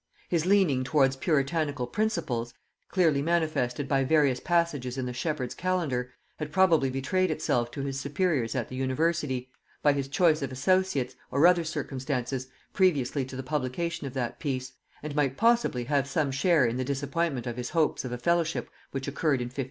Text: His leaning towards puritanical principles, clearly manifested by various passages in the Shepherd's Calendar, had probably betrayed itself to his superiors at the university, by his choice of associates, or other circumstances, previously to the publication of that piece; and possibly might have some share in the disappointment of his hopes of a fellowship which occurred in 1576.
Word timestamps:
His 0.29 0.47
leaning 0.47 0.83
towards 0.83 1.15
puritanical 1.15 1.85
principles, 1.85 2.55
clearly 2.89 3.21
manifested 3.21 3.87
by 3.87 4.03
various 4.03 4.39
passages 4.39 4.97
in 4.97 5.05
the 5.05 5.13
Shepherd's 5.13 5.53
Calendar, 5.53 6.11
had 6.37 6.51
probably 6.51 6.89
betrayed 6.89 7.29
itself 7.29 7.69
to 7.69 7.83
his 7.83 7.99
superiors 7.99 8.55
at 8.55 8.67
the 8.67 8.75
university, 8.75 9.51
by 9.83 9.93
his 9.93 10.07
choice 10.07 10.41
of 10.41 10.51
associates, 10.51 11.13
or 11.29 11.45
other 11.45 11.63
circumstances, 11.63 12.47
previously 12.73 13.23
to 13.25 13.35
the 13.35 13.43
publication 13.43 14.07
of 14.07 14.15
that 14.15 14.39
piece; 14.39 14.73
and 15.03 15.15
possibly 15.37 15.83
might 15.83 15.89
have 15.89 16.07
some 16.07 16.31
share 16.31 16.65
in 16.65 16.77
the 16.77 16.83
disappointment 16.83 17.45
of 17.45 17.55
his 17.57 17.69
hopes 17.69 18.03
of 18.03 18.11
a 18.11 18.17
fellowship 18.17 18.71
which 18.89 19.07
occurred 19.07 19.37
in 19.39 19.49
1576. 19.53 19.59